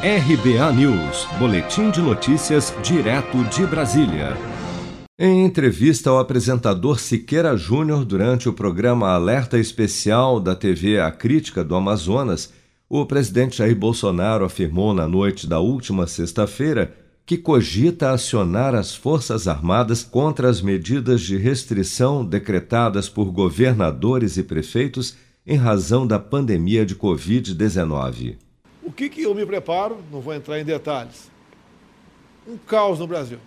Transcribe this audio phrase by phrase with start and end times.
[0.00, 4.36] RBA News, Boletim de Notícias, direto de Brasília.
[5.18, 11.64] Em entrevista ao apresentador Siqueira Júnior durante o programa Alerta Especial da TV A Crítica
[11.64, 12.52] do Amazonas,
[12.88, 16.94] o presidente Jair Bolsonaro afirmou na noite da última sexta-feira
[17.26, 24.44] que cogita acionar as Forças Armadas contra as medidas de restrição decretadas por governadores e
[24.44, 28.36] prefeitos em razão da pandemia de Covid-19.
[28.98, 30.02] Que, que eu me preparo?
[30.10, 31.30] Não vou entrar em detalhes.
[32.44, 33.38] Um caos no Brasil.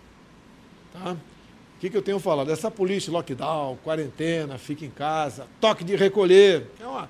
[0.93, 1.11] Tá?
[1.11, 2.49] O que, que eu tenho falado?
[2.49, 6.67] Essa política lockdown, quarentena, fica em casa, toque de recolher.
[6.79, 7.09] É uma,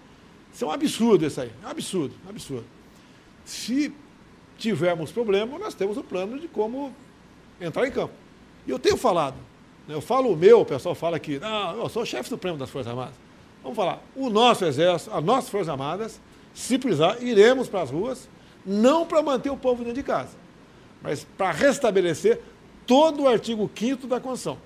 [0.52, 1.52] isso é um absurdo isso aí.
[1.62, 2.66] É um absurdo, um absurdo.
[3.46, 3.94] Se
[4.58, 6.91] tivermos problema, nós temos o um plano de como
[7.60, 8.16] entrar em campo.
[8.66, 9.35] E eu tenho falado.
[9.88, 9.94] Né?
[9.94, 12.90] Eu falo o meu, o pessoal fala que, não, eu sou chefe supremo das Forças
[12.90, 13.13] Armadas.
[13.61, 16.20] Vamos falar, o nosso exército, as nossas Forças Armadas,
[16.53, 18.27] se precisar, iremos para as ruas,
[18.65, 20.35] não para manter o povo dentro de casa,
[21.01, 22.39] mas para restabelecer
[22.85, 24.57] todo o artigo 5 da Constituição.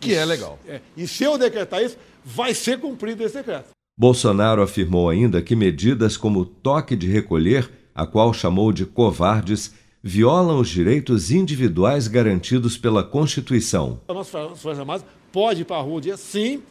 [0.00, 0.58] Que é legal.
[0.66, 3.70] É, e se eu decretar isso, vai ser cumprido esse decreto.
[3.98, 9.72] Bolsonaro afirmou ainda que medidas como o toque de recolher, a qual chamou de covardes,
[10.02, 14.00] violam os direitos individuais garantidos pela Constituição.
[14.06, 16.62] A nossa Forças Armadas pode ir para a rua dia sim,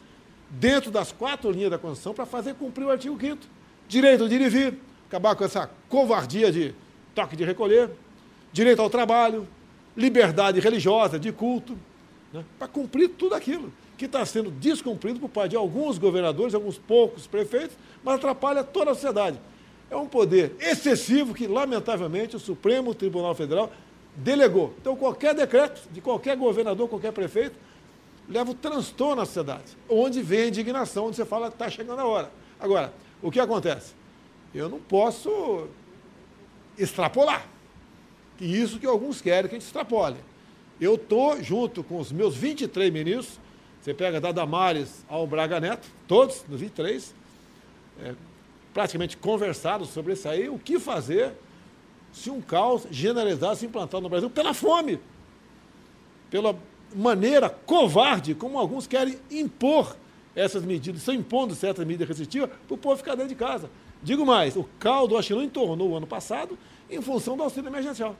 [0.48, 3.38] dentro das quatro linhas da Constituição, para fazer cumprir o artigo 5
[3.88, 6.74] direito de ir e vir, acabar com essa covardia de
[7.14, 7.90] toque de recolher,
[8.52, 9.46] direito ao trabalho,
[9.96, 11.78] liberdade religiosa, de culto,
[12.32, 16.76] né, para cumprir tudo aquilo que está sendo descumprido por parte de alguns governadores, alguns
[16.76, 19.40] poucos prefeitos, mas atrapalha toda a sociedade.
[19.90, 23.72] É um poder excessivo que, lamentavelmente, o Supremo Tribunal Federal
[24.16, 24.74] delegou.
[24.80, 27.56] Então, qualquer decreto de qualquer governador, qualquer prefeito,
[28.28, 32.06] leva o transtorno à sociedade, onde vem a indignação, onde você fala, está chegando a
[32.06, 32.30] hora.
[32.58, 33.94] Agora, o que acontece?
[34.54, 35.68] Eu não posso
[36.78, 37.46] extrapolar.
[38.36, 40.16] Que isso que alguns querem que a gente extrapole.
[40.80, 43.40] Eu estou junto com os meus 23 ministros,
[43.80, 47.14] você pega da Damares ao Braga Neto, todos, nos 23,
[48.02, 48.14] é,
[48.74, 51.32] praticamente conversados sobre isso aí, o que fazer
[52.12, 54.98] se um caos generalizado se implantar no Brasil pela fome,
[56.30, 56.56] pela
[56.96, 59.96] maneira covarde como alguns querem impor
[60.34, 63.70] essas medidas, estão impondo certas medidas restritivas para o povo ficar dentro de casa.
[64.02, 66.58] Digo mais, o caldo não entornou o ano passado
[66.90, 68.14] em função do auxílio emergencial.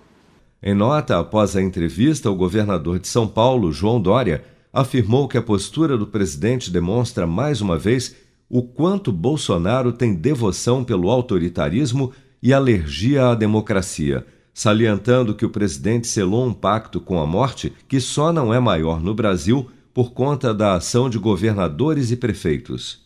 [0.62, 4.42] Em nota após a entrevista, o governador de São Paulo, João Dória,
[4.72, 8.16] afirmou que a postura do presidente demonstra mais uma vez
[8.48, 12.12] o quanto Bolsonaro tem devoção pelo autoritarismo
[12.42, 14.24] e alergia à democracia,
[14.56, 19.02] salientando que o presidente selou um pacto com a morte que só não é maior
[19.02, 23.04] no Brasil por conta da ação de governadores e prefeitos.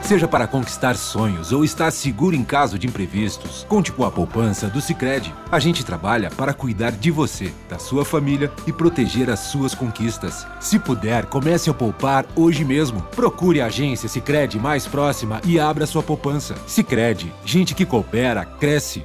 [0.00, 4.68] Seja para conquistar sonhos ou estar seguro em caso de imprevistos, conte com a poupança
[4.68, 5.34] do Sicredi.
[5.50, 10.46] A gente trabalha para cuidar de você, da sua família e proteger as suas conquistas.
[10.60, 13.02] Se puder, comece a poupar hoje mesmo.
[13.16, 16.54] Procure a agência Sicredi mais próxima e abra sua poupança.
[16.64, 19.04] Sicredi, gente que coopera cresce.